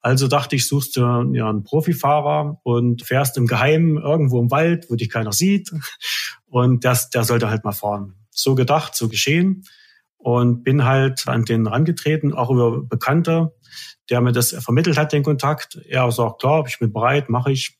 [0.00, 1.00] Also dachte ich, suchst du
[1.32, 5.72] ja einen Profifahrer und fährst im Geheimen irgendwo im Wald, wo dich keiner sieht.
[6.46, 8.14] Und das, der sollte halt mal fahren.
[8.30, 9.64] So gedacht, so geschehen.
[10.16, 13.52] Und bin halt an den rangetreten, auch über Bekannte,
[14.08, 15.76] der mir das vermittelt hat, den Kontakt.
[15.88, 17.76] Er sagt, klar, ich bin bereit, mache ich.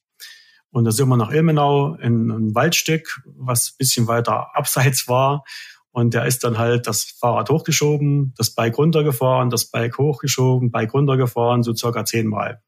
[0.77, 5.43] Und da sind wir nach Ilmenau in ein Waldstück, was ein bisschen weiter abseits war.
[5.91, 10.93] Und der ist dann halt das Fahrrad hochgeschoben, das Bike runtergefahren, das Bike hochgeschoben, Bike
[10.93, 12.61] runtergefahren, so circa zehnmal.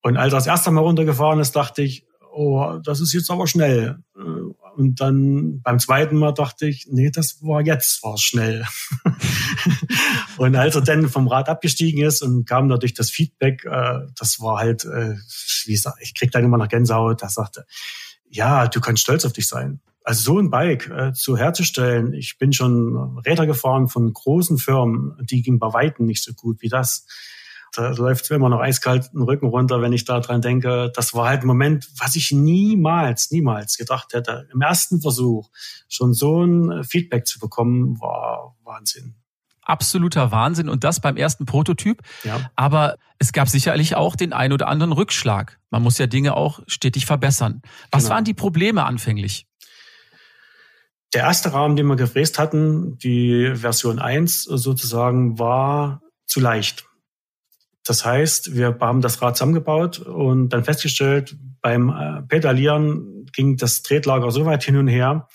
[0.00, 3.46] Und als er das erste Mal runtergefahren ist, dachte ich, oh, das ist jetzt aber
[3.46, 3.98] schnell.
[4.74, 8.66] Und dann beim zweiten Mal dachte ich, nee, das war jetzt war schnell.
[10.36, 14.40] und als er dann vom Rad abgestiegen ist und kam dadurch das Feedback, äh, das
[14.40, 15.14] war halt, äh,
[15.64, 17.66] wie gesagt, ich krieg dann immer noch Gänsehaut, da sagte,
[18.28, 19.80] ja, du kannst stolz auf dich sein.
[20.02, 25.16] Also so ein Bike äh, zu herzustellen, ich bin schon Räder gefahren von großen Firmen,
[25.22, 27.06] die ging bei Weitem nicht so gut wie das
[27.74, 30.92] da läuft mir immer noch eiskalt den Rücken runter, wenn ich da dran denke.
[30.94, 34.48] Das war halt ein Moment, was ich niemals, niemals gedacht hätte.
[34.52, 35.50] Im ersten Versuch
[35.88, 39.16] schon so ein Feedback zu bekommen, war Wahnsinn.
[39.62, 42.02] Absoluter Wahnsinn und das beim ersten Prototyp.
[42.22, 42.50] Ja.
[42.54, 45.58] Aber es gab sicherlich auch den ein oder anderen Rückschlag.
[45.70, 47.62] Man muss ja Dinge auch stetig verbessern.
[47.90, 48.16] Was genau.
[48.16, 49.46] waren die Probleme anfänglich?
[51.14, 56.84] Der erste Rahmen, den wir gefräst hatten, die Version 1 sozusagen, war zu leicht
[57.84, 63.82] Das heißt, wir haben das Rad zusammengebaut und dann festgestellt, beim äh, Pedalieren ging das
[63.82, 65.28] Tretlager so weit hin und her,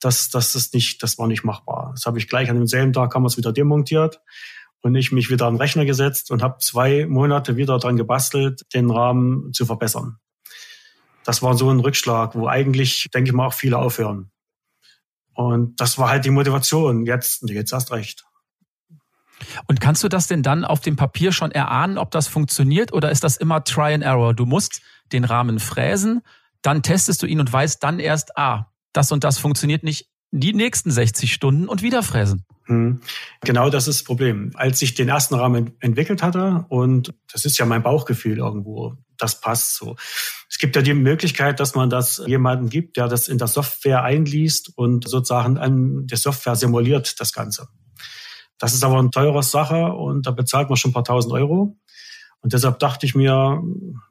[0.00, 1.90] dass, dass das nicht, das war nicht machbar.
[1.94, 4.20] Das habe ich gleich an demselben Tag haben wir es wieder demontiert
[4.82, 8.62] und ich mich wieder an den Rechner gesetzt und habe zwei Monate wieder dran gebastelt,
[8.72, 10.18] den Rahmen zu verbessern.
[11.24, 14.30] Das war so ein Rückschlag, wo eigentlich, denke ich mal, auch viele aufhören.
[15.34, 17.04] Und das war halt die Motivation.
[17.04, 18.25] Jetzt, jetzt erst recht.
[19.66, 23.10] Und kannst du das denn dann auf dem Papier schon erahnen, ob das funktioniert oder
[23.10, 24.34] ist das immer Try and Error?
[24.34, 26.22] Du musst den Rahmen fräsen,
[26.62, 30.52] dann testest du ihn und weißt dann erst, ah, das und das funktioniert nicht die
[30.52, 32.44] nächsten 60 Stunden und wieder fräsen.
[32.64, 33.00] Hm.
[33.42, 34.50] Genau das ist das Problem.
[34.54, 39.40] Als ich den ersten Rahmen entwickelt hatte, und das ist ja mein Bauchgefühl irgendwo, das
[39.40, 39.96] passt so.
[40.50, 44.02] Es gibt ja die Möglichkeit, dass man das jemandem gibt, der das in der Software
[44.02, 47.68] einliest und sozusagen an der Software simuliert das Ganze.
[48.58, 51.76] Das ist aber eine teure Sache und da bezahlt man schon ein paar tausend Euro.
[52.40, 53.62] Und deshalb dachte ich mir,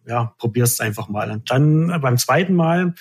[0.05, 1.31] ja, probier's einfach mal.
[1.31, 2.93] Und dann beim zweiten Mal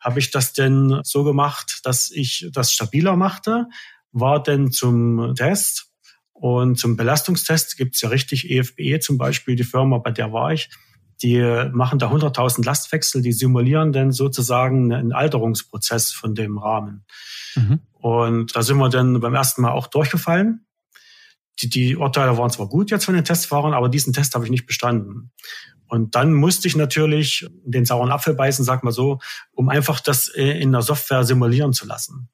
[0.00, 3.66] habe ich das denn so gemacht, dass ich das stabiler machte,
[4.12, 5.88] war denn zum Test
[6.32, 10.70] und zum Belastungstest gibt's ja richtig EFBE zum Beispiel, die Firma, bei der war ich.
[11.20, 11.40] Die
[11.72, 17.04] machen da 100.000 Lastwechsel, die simulieren dann sozusagen einen Alterungsprozess von dem Rahmen.
[17.56, 17.80] Mhm.
[17.92, 20.64] Und da sind wir dann beim ersten Mal auch durchgefallen.
[21.60, 24.50] Die, die Urteile waren zwar gut jetzt von den Testfahrern, aber diesen Test habe ich
[24.50, 25.32] nicht bestanden.
[25.88, 29.20] Und dann musste ich natürlich den sauren Apfel beißen, sag mal so,
[29.52, 32.28] um einfach das äh, in der Software simulieren zu lassen.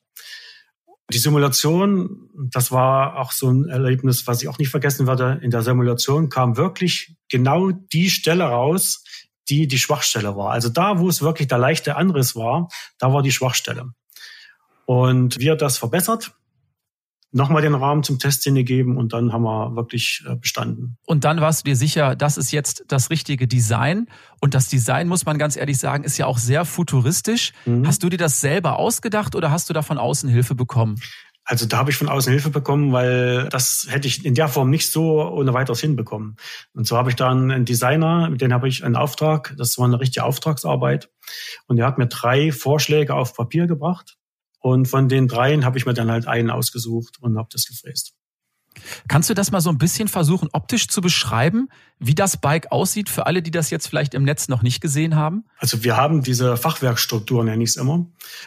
[1.12, 5.38] Die Simulation, das war auch so ein Erlebnis, was ich auch nicht vergessen werde.
[5.42, 9.04] In der Simulation kam wirklich genau die Stelle raus,
[9.48, 10.50] die die Schwachstelle war.
[10.50, 13.92] Also da, wo es wirklich der leichte Anriss war, da war die Schwachstelle.
[14.86, 16.32] Und wir das verbessert,
[17.34, 20.96] nochmal den Rahmen zum Test hingegeben und dann haben wir wirklich äh, bestanden.
[21.04, 24.06] Und dann warst du dir sicher, das ist jetzt das richtige Design.
[24.40, 27.52] Und das Design, muss man ganz ehrlich sagen, ist ja auch sehr futuristisch.
[27.66, 27.86] Mhm.
[27.86, 30.96] Hast du dir das selber ausgedacht oder hast du da von außen Hilfe bekommen?
[31.46, 34.70] Also da habe ich von außen Hilfe bekommen, weil das hätte ich in der Form
[34.70, 36.36] nicht so ohne weiteres hinbekommen.
[36.72, 39.84] Und so habe ich dann einen Designer, mit dem habe ich einen Auftrag, das war
[39.84, 41.10] eine richtige Auftragsarbeit.
[41.66, 44.16] Und er hat mir drei Vorschläge auf Papier gebracht.
[44.64, 48.14] Und von den dreien habe ich mir dann halt einen ausgesucht und habe das gefräst.
[49.08, 53.10] Kannst du das mal so ein bisschen versuchen, optisch zu beschreiben, wie das Bike aussieht
[53.10, 55.44] für alle, die das jetzt vielleicht im Netz noch nicht gesehen haben?
[55.58, 58.06] Also wir haben diese Fachwerkstruktur, nenne ich es immer,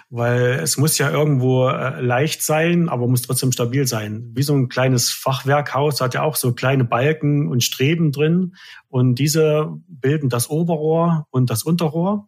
[0.10, 4.32] weil es muss ja irgendwo äh, leicht sein, aber muss trotzdem stabil sein.
[4.34, 8.56] Wie so ein kleines Fachwerkhaus hat ja auch so kleine Balken und Streben drin
[8.88, 12.27] und diese bilden das Oberrohr und das Unterrohr.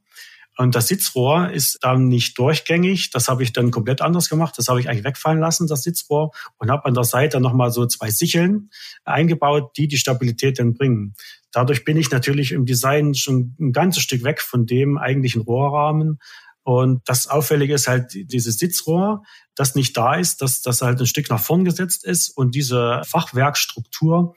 [0.60, 3.12] Und das Sitzrohr ist dann nicht durchgängig.
[3.12, 4.56] Das habe ich dann komplett anders gemacht.
[4.58, 7.86] Das habe ich eigentlich wegfallen lassen, das Sitzrohr, und habe an der Seite nochmal so
[7.86, 8.69] zwei Sicheln
[9.06, 11.15] eingebaut, die die Stabilität dann bringen.
[11.54, 16.19] Dadurch bin ich natürlich im Design schon ein ganzes Stück weg von dem eigentlichen Rohrrahmen.
[16.63, 19.24] Und das Auffällige ist halt dieses Sitzrohr,
[19.56, 23.02] das nicht da ist, dass das halt ein Stück nach vorn gesetzt ist und diese
[23.06, 24.36] Fachwerkstruktur,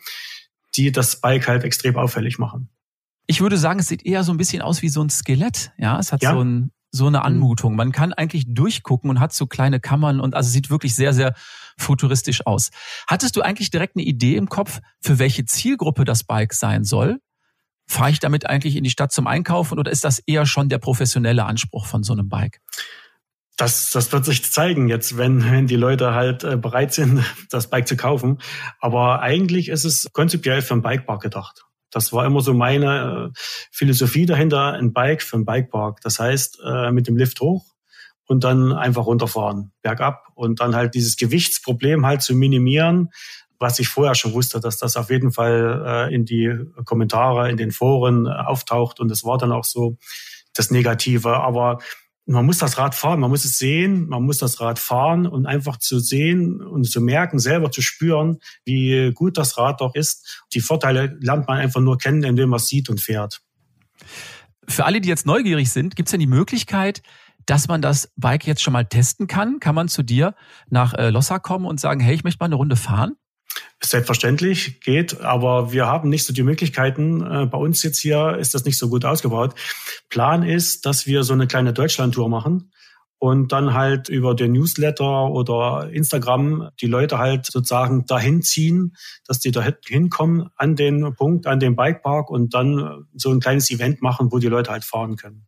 [0.76, 2.71] die das Bike halt extrem auffällig machen.
[3.32, 5.72] Ich würde sagen, es sieht eher so ein bisschen aus wie so ein Skelett.
[5.78, 6.34] Ja, es hat ja.
[6.34, 7.24] so, ein, so eine mhm.
[7.24, 7.76] Anmutung.
[7.76, 11.32] Man kann eigentlich durchgucken und hat so kleine Kammern und also sieht wirklich sehr, sehr
[11.78, 12.68] futuristisch aus.
[13.08, 17.20] Hattest du eigentlich direkt eine Idee im Kopf, für welche Zielgruppe das Bike sein soll?
[17.86, 20.76] Fahre ich damit eigentlich in die Stadt zum Einkaufen oder ist das eher schon der
[20.76, 22.60] professionelle Anspruch von so einem Bike?
[23.56, 27.70] Das, das wird sich zeigen jetzt, wenn, wenn die Leute halt äh, bereit sind, das
[27.70, 28.42] Bike zu kaufen.
[28.78, 31.64] Aber eigentlich ist es konzeptuell für einen Bikepark gedacht.
[31.92, 33.38] Das war immer so meine äh,
[33.70, 36.00] Philosophie dahinter, ein Bike für einen Bikepark.
[36.00, 37.64] Das heißt, äh, mit dem Lift hoch
[38.26, 43.10] und dann einfach runterfahren, bergab und dann halt dieses Gewichtsproblem halt zu minimieren,
[43.58, 46.52] was ich vorher schon wusste, dass das auf jeden Fall äh, in die
[46.84, 49.98] Kommentare, in den Foren auftaucht und das war dann auch so
[50.54, 51.36] das Negative.
[51.36, 51.78] Aber
[52.26, 55.46] man muss das Rad fahren, man muss es sehen, man muss das Rad fahren und
[55.46, 60.44] einfach zu sehen und zu merken, selber zu spüren, wie gut das Rad doch ist.
[60.54, 63.42] Die Vorteile lernt man einfach nur kennen, indem man es sieht und fährt.
[64.68, 67.02] Für alle, die jetzt neugierig sind, gibt es denn die Möglichkeit,
[67.46, 69.58] dass man das Bike jetzt schon mal testen kann?
[69.58, 70.34] Kann man zu dir
[70.70, 73.16] nach äh, Lossa kommen und sagen, hey, ich möchte mal eine Runde fahren?
[73.82, 77.20] Selbstverständlich geht, aber wir haben nicht so die Möglichkeiten.
[77.20, 79.54] Äh, bei uns jetzt hier ist das nicht so gut ausgebaut.
[80.08, 82.70] Plan ist, dass wir so eine kleine Deutschlandtour machen
[83.18, 89.40] und dann halt über den Newsletter oder Instagram die Leute halt sozusagen dahin ziehen, dass
[89.40, 94.02] die da hinkommen an den Punkt, an den Bikepark und dann so ein kleines Event
[94.02, 95.46] machen, wo die Leute halt fahren können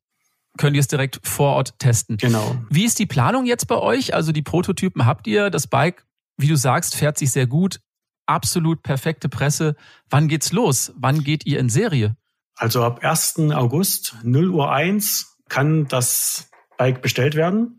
[0.56, 2.16] könnt ihr es direkt vor Ort testen.
[2.16, 2.56] Genau.
[2.70, 4.14] Wie ist die Planung jetzt bei euch?
[4.14, 7.80] Also die Prototypen habt ihr, das Bike, wie du sagst, fährt sich sehr gut,
[8.26, 9.76] absolut perfekte Presse.
[10.10, 10.92] Wann geht's los?
[10.96, 12.16] Wann geht ihr in Serie?
[12.56, 13.38] Also ab 1.
[13.52, 17.78] August 0 Uhr 1 kann das Bike bestellt werden.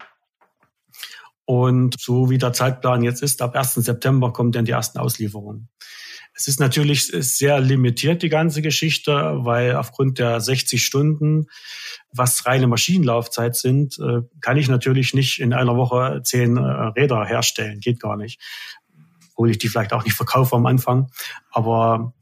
[1.46, 3.76] Und so wie der Zeitplan jetzt ist, ab 1.
[3.76, 5.70] September kommt dann die ersten Auslieferungen.
[6.38, 9.14] Es ist natürlich sehr limitiert, die ganze Geschichte,
[9.46, 11.46] weil aufgrund der 60 Stunden,
[12.12, 17.24] was reine Maschinenlaufzeit sind, äh, kann ich natürlich nicht in einer Woche zehn äh, Räder
[17.24, 17.80] herstellen.
[17.80, 18.42] Geht gar nicht.
[19.36, 21.12] Obwohl ich die vielleicht auch nicht verkaufe am Anfang.
[21.52, 22.14] Aber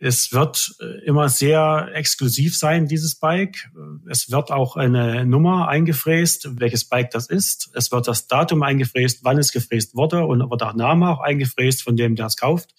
[0.00, 3.70] es wird äh, immer sehr exklusiv sein, dieses Bike.
[4.08, 7.70] Es wird auch eine Nummer eingefräst, welches Bike das ist.
[7.74, 11.82] Es wird das Datum eingefräst, wann es gefräst wurde und wird auch Name auch eingefräst
[11.82, 12.74] von dem, der es kauft,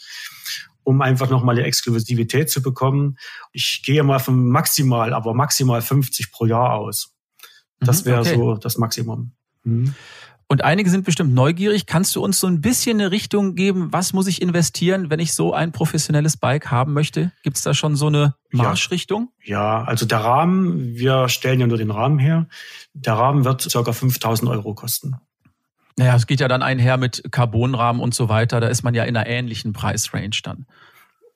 [0.84, 3.18] um einfach nochmal die Exklusivität zu bekommen.
[3.52, 7.16] Ich gehe mal von maximal, aber maximal 50 pro Jahr aus.
[7.82, 8.36] Das mhm, wäre okay.
[8.36, 9.34] so das Maximum.
[9.64, 9.94] Mhm.
[10.52, 11.86] Und einige sind bestimmt neugierig.
[11.86, 13.94] Kannst du uns so ein bisschen eine Richtung geben?
[13.94, 17.32] Was muss ich investieren, wenn ich so ein professionelles Bike haben möchte?
[17.44, 19.32] Gibt es da schon so eine Marschrichtung?
[19.44, 22.48] Ja, also der Rahmen, wir stellen ja nur den Rahmen her.
[22.96, 23.94] Der Rahmen wird ca.
[23.94, 25.18] 5000 Euro kosten.
[25.98, 28.60] Naja, es geht ja dann einher mit Carbonrahmen und so weiter.
[28.60, 30.66] Da ist man ja in einer ähnlichen Preisrange dann.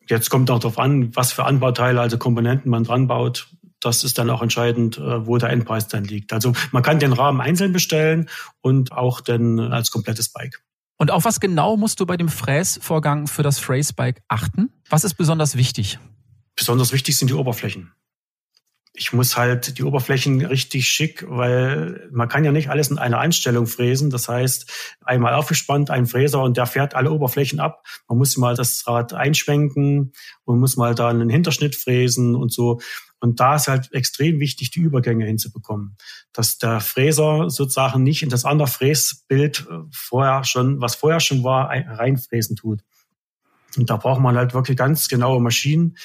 [0.10, 3.48] Jetzt kommt auch darauf an, was für Anbauteile, also Komponenten man dran baut
[3.86, 6.34] das ist dann auch entscheidend, äh, wo der Endpreis dann liegt.
[6.34, 8.30] Also man kann den Rahmen einzeln bestellen
[8.62, 10.62] und auch dann als komplettes Bike.
[10.98, 14.70] Und auf was genau musst du bei dem Fräsvorgang für das Fräsbike achten?
[14.90, 16.00] Was ist besonders wichtig?
[16.56, 17.92] Besonders wichtig sind die Oberflächen
[18.96, 23.18] ich muss halt die Oberflächen richtig schick, weil man kann ja nicht alles in einer
[23.18, 24.12] Einstellung fräsen.
[24.12, 24.72] Das heißt,
[25.04, 27.84] einmal aufgespannt, ein Fräser und der fährt alle Oberflächen ab.
[28.08, 30.14] Man muss mal das Rad einschwenken
[30.46, 32.80] und muss mal da einen Hinterschnitt fräsen und so.
[33.24, 35.96] Und da ist halt extrem wichtig, die Übergänge hinzubekommen.
[36.34, 41.42] Dass der Fräser sozusagen nicht in das andere Fräsbild äh, vorher schon, was vorher schon
[41.42, 42.84] war, reinfräsen tut.
[43.78, 45.96] Und da braucht man halt wirklich ganz genaue Maschinen,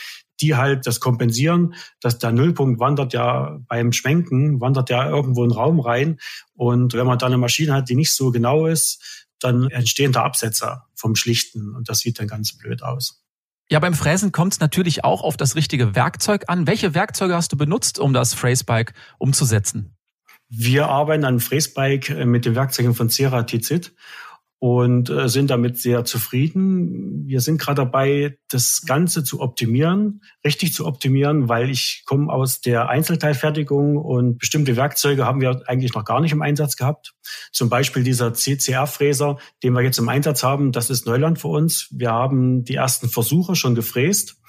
[0.40, 5.50] die halt das kompensieren, dass der Nullpunkt wandert ja beim Schwenken, wandert ja irgendwo in
[5.50, 6.20] den Raum rein.
[6.54, 10.22] Und wenn man dann eine Maschine hat, die nicht so genau ist, dann entstehen da
[10.22, 13.24] Absetzer vom Schlichten und das sieht dann ganz blöd aus.
[13.70, 16.66] Ja, beim Fräsen kommt es natürlich auch auf das richtige Werkzeug an.
[16.66, 19.94] Welche Werkzeuge hast du benutzt, um das Fräsbike umzusetzen?
[20.48, 23.92] Wir arbeiten an Fräsbike mit den Werkzeugen von Ceratizid
[24.60, 27.26] und äh, sind damit sehr zufrieden.
[27.26, 32.60] Wir sind gerade dabei, das Ganze zu optimieren, richtig zu optimieren, weil ich komme aus
[32.60, 37.14] der Einzelteilfertigung und bestimmte Werkzeuge haben wir eigentlich noch gar nicht im Einsatz gehabt.
[37.52, 41.88] Zum Beispiel dieser CCR-Fräser, den wir jetzt im Einsatz haben, das ist Neuland für uns.
[41.92, 44.40] Wir haben die ersten Versuche schon gefräst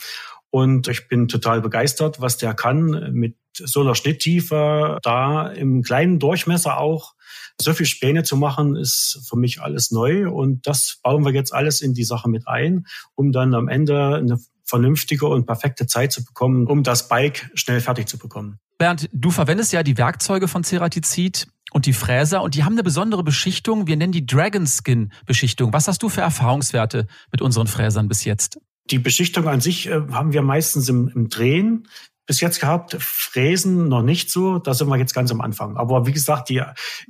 [0.49, 6.17] und ich bin total begeistert, was der kann mit so einer Schnitttiefe, da im kleinen
[6.17, 7.13] Durchmesser auch
[7.61, 11.53] so viel Späne zu machen, ist für mich alles neu und das bauen wir jetzt
[11.53, 16.11] alles in die Sache mit ein, um dann am Ende eine vernünftige und perfekte Zeit
[16.11, 18.59] zu bekommen, um das Bike schnell fertig zu bekommen.
[18.77, 22.83] Bernd, du verwendest ja die Werkzeuge von Ceratizid und die Fräser und die haben eine
[22.83, 23.87] besondere Beschichtung.
[23.87, 25.73] Wir nennen die Dragon Skin Beschichtung.
[25.73, 28.59] Was hast du für Erfahrungswerte mit unseren Fräsern bis jetzt?
[28.89, 31.87] Die Beschichtung an sich äh, haben wir meistens im, im Drehen
[32.29, 32.95] bis jetzt gehabt.
[32.99, 34.59] Fräsen noch nicht so.
[34.59, 35.77] Da sind wir jetzt ganz am Anfang.
[35.77, 36.61] Aber wie gesagt, die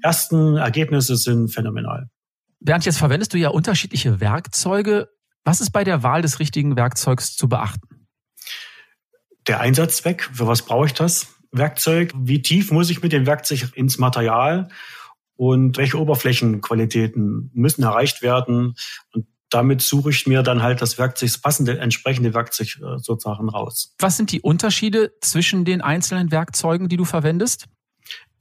[0.02, 2.10] ersten Ergebnisse sind phänomenal.
[2.62, 5.10] Bernd, jetzt verwendest du ja unterschiedliche Werkzeuge.
[5.44, 8.08] Was ist bei der Wahl des richtigen Werkzeugs zu beachten?
[9.46, 10.30] Der Einsatzzweck.
[10.32, 12.14] Für was brauche ich das Werkzeug?
[12.16, 14.70] Wie tief muss ich mit dem Werkzeug ins Material?
[15.36, 18.76] Und welche Oberflächenqualitäten müssen erreicht werden?
[19.14, 23.50] Und damit suche ich mir dann halt das Werkzeug, das passende, entsprechende Werkzeug äh, sozusagen
[23.50, 23.96] raus.
[24.00, 27.66] Was sind die Unterschiede zwischen den einzelnen Werkzeugen, die du verwendest?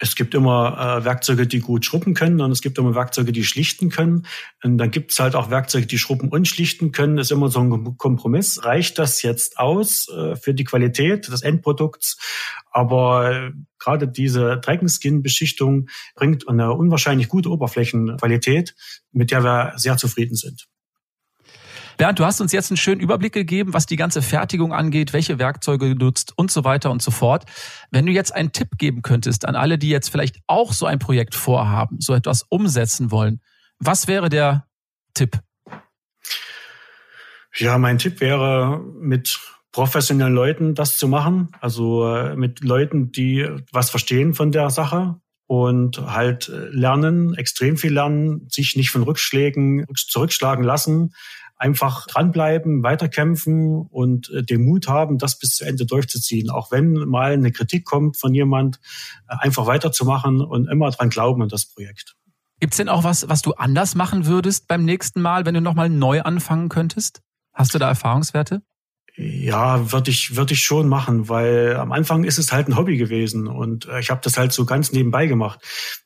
[0.01, 3.43] Es gibt immer äh, Werkzeuge, die gut schrubben können und es gibt immer Werkzeuge, die
[3.43, 4.27] schlichten können.
[4.63, 7.17] Und dann gibt es halt auch Werkzeuge, die schrubben und schlichten können.
[7.17, 8.65] Das ist immer so ein Kompromiss.
[8.65, 12.17] Reicht das jetzt aus äh, für die Qualität des Endprodukts?
[12.71, 18.77] Aber äh, gerade diese Dragon-Skin-Beschichtung bringt eine unwahrscheinlich gute Oberflächenqualität,
[19.11, 20.69] mit der wir sehr zufrieden sind.
[21.99, 25.41] Bernd, du hast uns jetzt einen schönen Überblick gegeben, was die ganze Fertigung angeht, welche
[25.41, 27.45] Werkzeuge du nutzt und so weiter und so fort.
[27.91, 31.01] Wenn du jetzt einen Tipp geben könntest an alle, die jetzt vielleicht auch so ein
[31.01, 33.41] Projekt vorhaben, so etwas umsetzen wollen,
[33.81, 34.65] was wäre der
[35.13, 35.41] Tipp?
[37.57, 39.41] Ja, mein Tipp wäre, mit
[39.73, 45.17] professionellen Leuten das zu machen, also äh, mit Leuten, die was verstehen von der Sache
[45.49, 51.13] und halt äh, lernen, extrem viel lernen, sich nicht von Rückschlägen zurückschlagen lassen,
[51.59, 56.51] einfach dranbleiben, weiterkämpfen und äh, den Mut haben, das bis zu Ende durchzuziehen.
[56.51, 58.81] Auch wenn mal eine Kritik kommt von jemand,
[59.29, 62.15] äh, einfach weiterzumachen und immer dran glauben an das Projekt.
[62.61, 65.89] Gibt's denn auch was, was du anders machen würdest beim nächsten Mal, wenn du nochmal
[65.89, 67.23] neu anfangen könntest?
[67.53, 68.63] Hast du da Erfahrungswerte?
[69.17, 72.97] Ja, würde ich, würde ich schon machen, weil am Anfang ist es halt ein Hobby
[72.97, 75.61] gewesen und äh, ich habe das halt so ganz nebenbei gemacht.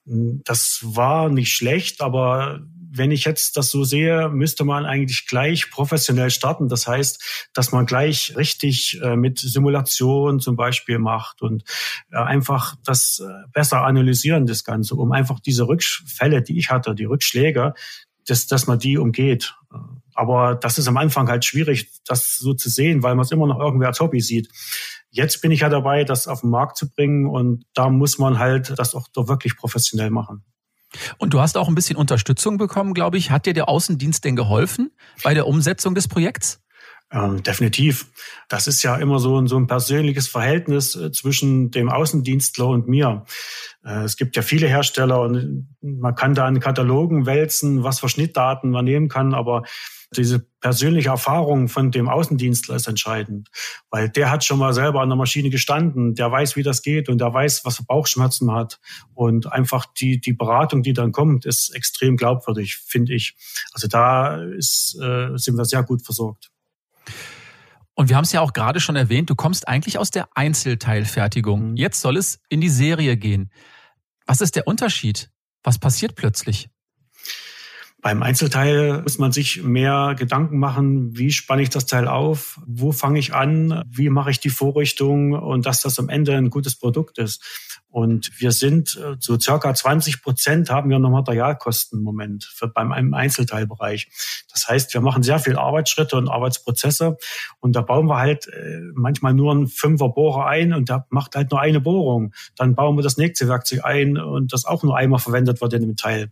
[0.06, 2.60] Das war nicht schlecht, aber
[2.94, 6.68] wenn ich jetzt das so sehe, müsste man eigentlich gleich professionell starten.
[6.68, 11.64] Das heißt, dass man gleich richtig äh, mit Simulation zum Beispiel macht und
[12.10, 17.04] äh, einfach das besser analysieren, das Ganze, um einfach diese Rückfälle, die ich hatte, die
[17.04, 17.74] Rückschläge,
[18.26, 19.54] dass, dass man die umgeht.
[20.14, 23.46] Aber das ist am Anfang halt schwierig, das so zu sehen, weil man es immer
[23.46, 24.48] noch irgendwie als Hobby sieht.
[25.10, 28.38] Jetzt bin ich ja dabei, das auf den Markt zu bringen und da muss man
[28.38, 30.44] halt das auch doch wirklich professionell machen.
[31.18, 33.30] Und du hast auch ein bisschen Unterstützung bekommen, glaube ich.
[33.30, 34.90] Hat dir der Außendienst denn geholfen
[35.22, 36.60] bei der Umsetzung des Projekts?
[37.12, 38.06] Ähm, definitiv.
[38.48, 42.88] Das ist ja immer so ein, so ein persönliches Verhältnis äh, zwischen dem Außendienstler und
[42.88, 43.26] mir.
[43.84, 48.08] Äh, es gibt ja viele Hersteller und man kann da in Katalogen wälzen, was für
[48.08, 49.62] Schnittdaten man nehmen kann, aber
[50.16, 53.48] diese persönliche Erfahrung von dem Außendienstler ist entscheidend,
[53.90, 57.08] weil der hat schon mal selber an der Maschine gestanden, der weiß, wie das geht
[57.08, 58.80] und der weiß, was für Bauchschmerzen man hat.
[59.14, 63.34] Und einfach die, die Beratung, die dann kommt, ist extrem glaubwürdig, finde ich.
[63.72, 66.51] Also da ist, äh, sind wir sehr gut versorgt.
[67.94, 71.70] Und wir haben es ja auch gerade schon erwähnt, du kommst eigentlich aus der Einzelteilfertigung.
[71.70, 71.76] Mhm.
[71.76, 73.50] Jetzt soll es in die Serie gehen.
[74.26, 75.30] Was ist der Unterschied?
[75.62, 76.70] Was passiert plötzlich?
[78.00, 82.90] Beim Einzelteil muss man sich mehr Gedanken machen, wie spanne ich das Teil auf, wo
[82.90, 86.74] fange ich an, wie mache ich die Vorrichtung und dass das am Ende ein gutes
[86.74, 87.71] Produkt ist.
[87.92, 92.66] Und wir sind äh, so circa 20 Prozent haben wir noch Materialkosten im Moment für
[92.66, 94.08] beim Einzelteilbereich.
[94.50, 97.18] Das heißt, wir machen sehr viel Arbeitsschritte und Arbeitsprozesse
[97.60, 101.50] und da bauen wir halt äh, manchmal nur einen Fünfer-Bohrer ein und der macht halt
[101.50, 102.32] nur eine Bohrung.
[102.56, 105.82] Dann bauen wir das nächste Werkzeug ein und das auch nur einmal verwendet wird in
[105.82, 106.30] dem Teil.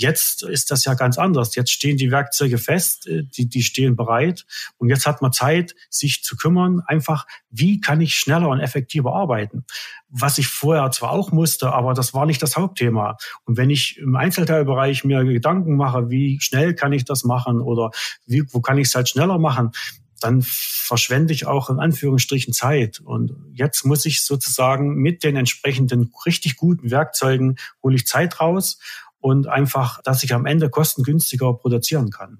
[0.00, 1.54] Jetzt ist das ja ganz anders.
[1.54, 4.46] Jetzt stehen die Werkzeuge fest, äh, die, die stehen bereit.
[4.78, 9.14] Und jetzt hat man Zeit, sich zu kümmern, einfach, wie kann ich schneller und effektiver
[9.14, 9.66] arbeiten?
[10.08, 13.18] Was ich vorher zwar auch musste, aber das war nicht das Hauptthema.
[13.44, 17.90] Und wenn ich im Einzelteilbereich mir Gedanken mache, wie schnell kann ich das machen oder
[18.24, 19.72] wie, wo kann ich es halt schneller machen,
[20.18, 23.00] dann verschwende ich auch in Anführungsstrichen Zeit.
[23.00, 28.78] Und jetzt muss ich sozusagen mit den entsprechenden richtig guten Werkzeugen hole ich Zeit raus
[29.20, 32.38] und einfach, dass ich am Ende kostengünstiger produzieren kann.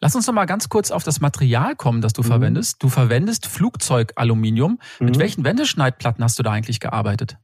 [0.00, 2.26] Lass uns noch mal ganz kurz auf das Material kommen, das du mhm.
[2.26, 2.82] verwendest.
[2.82, 4.78] Du verwendest Flugzeugaluminium.
[4.98, 5.06] Mhm.
[5.06, 7.36] Mit welchen Wendeschneidplatten hast du da eigentlich gearbeitet?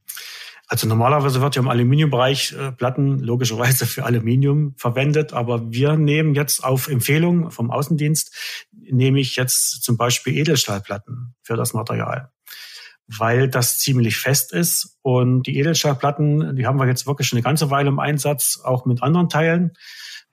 [0.67, 6.35] Also normalerweise wird ja im Aluminiumbereich äh, Platten logischerweise für Aluminium verwendet, aber wir nehmen
[6.35, 12.31] jetzt auf Empfehlung vom Außendienst, nehme ich jetzt zum Beispiel Edelstahlplatten für das Material
[13.07, 14.97] weil das ziemlich fest ist.
[15.01, 18.85] Und die Edelstahlplatten, die haben wir jetzt wirklich schon eine ganze Weile im Einsatz, auch
[18.85, 19.73] mit anderen Teilen.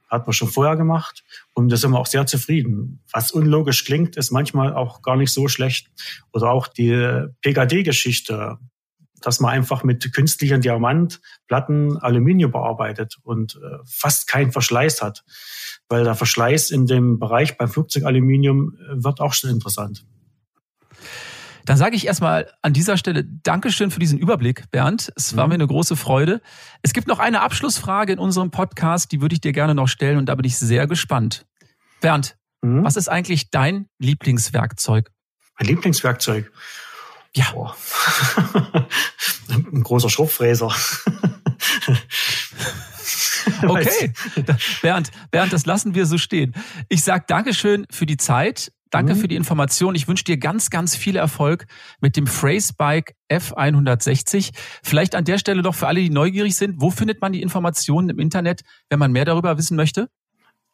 [0.09, 1.25] Hat man schon vorher gemacht.
[1.55, 3.03] Und da sind wir auch sehr zufrieden.
[3.13, 5.89] Was unlogisch klingt, ist manchmal auch gar nicht so schlecht.
[6.33, 8.59] Oder auch die PKD-Geschichte,
[9.21, 15.25] dass man einfach mit künstlichen Diamantplatten Aluminium bearbeitet und äh, fast keinen Verschleiß hat.
[15.89, 20.05] Weil der Verschleiß in dem Bereich beim Flugzeugaluminium äh, wird auch schon interessant.
[21.65, 25.13] Dann sage ich erstmal an dieser Stelle Dankeschön für diesen Überblick, Bernd.
[25.17, 25.51] Es war mhm.
[25.51, 26.41] mir eine große Freude.
[26.83, 30.19] Es gibt noch eine Abschlussfrage in unserem Podcast, die würde ich dir gerne noch stellen
[30.19, 31.47] und da bin ich sehr gespannt.
[32.01, 32.85] Bernd, mhm.
[32.85, 35.11] was ist eigentlich dein Lieblingswerkzeug?
[35.59, 36.53] Mein Lieblingswerkzeug?
[37.35, 37.47] Ja.
[37.55, 37.71] Oh.
[39.49, 40.69] Ein großer Schrubbfräser.
[43.63, 44.13] okay,
[44.83, 46.55] Bernd, Bernd, das lassen wir so stehen.
[46.89, 48.73] Ich sage Dankeschön für die Zeit.
[48.95, 49.19] Danke mhm.
[49.19, 49.97] für die Information.
[49.97, 51.67] Ich wünsche dir ganz, ganz viel Erfolg
[52.01, 54.51] mit dem Phrasebike F160.
[54.85, 58.09] Vielleicht an der Stelle noch für alle, die neugierig sind, wo findet man die Informationen
[58.09, 60.09] im Internet, wenn man mehr darüber wissen möchte?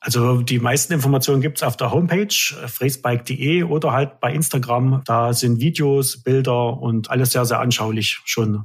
[0.00, 2.24] Also die meisten Informationen gibt's auf der Homepage
[2.62, 5.00] äh, phrasebike.de oder halt bei Instagram.
[5.06, 8.64] Da sind Videos, Bilder und alles sehr, sehr anschaulich schon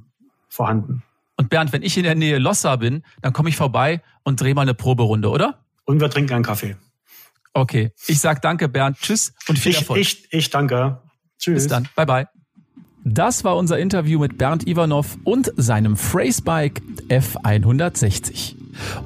[0.49, 1.01] vorhanden.
[1.37, 4.53] Und Bernd, wenn ich in der Nähe Lossa bin, dann komme ich vorbei und drehe
[4.53, 5.59] mal eine Proberunde, oder?
[5.85, 6.75] Und wir trinken einen Kaffee.
[7.57, 8.97] Okay, ich sag danke, Bernd.
[8.99, 10.01] Tschüss und viel ich, Erfolg.
[10.01, 11.01] Ich, ich danke.
[11.39, 11.63] Tschüss.
[11.63, 11.87] Bis dann.
[11.95, 12.27] Bye, bye.
[13.05, 18.55] Das war unser Interview mit Bernd Ivanov und seinem Phrasebike F160.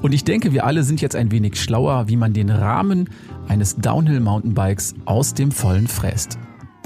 [0.02, 3.10] Und ich denke, wir alle sind jetzt ein wenig schlauer, wie man den Rahmen
[3.46, 6.36] eines Downhill-Mountainbikes aus dem Vollen fräst.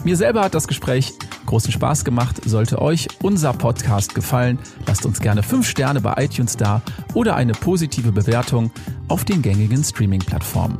[0.04, 1.14] Mir selber hat das Gespräch
[1.46, 2.42] großen Spaß gemacht.
[2.44, 6.82] Sollte euch unser Podcast gefallen, lasst uns gerne 5 Sterne bei iTunes da
[7.14, 8.70] oder eine positive Bewertung
[9.08, 10.76] auf den gängigen Streaming-Plattformen.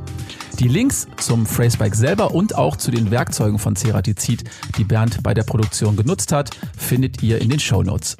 [0.58, 4.44] Die Links zum Phrasebike selber und auch zu den Werkzeugen von Ceratizid,
[4.78, 8.16] die Bernd bei der Produktion genutzt hat, findet ihr in den Show Notes.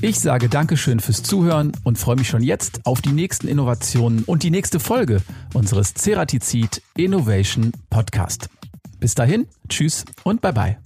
[0.00, 4.42] Ich sage Dankeschön fürs Zuhören und freue mich schon jetzt auf die nächsten Innovationen und
[4.42, 5.22] die nächste Folge
[5.54, 8.48] unseres Ceratizid Innovation Podcast.
[8.98, 10.85] Bis dahin, tschüss und bye bye.